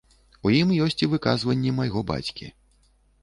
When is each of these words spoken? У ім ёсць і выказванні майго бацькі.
У 0.47 0.51
ім 0.59 0.71
ёсць 0.85 1.03
і 1.07 1.09
выказванні 1.11 1.75
майго 1.79 2.03
бацькі. 2.13 2.47